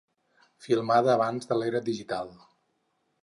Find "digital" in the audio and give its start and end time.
1.91-2.33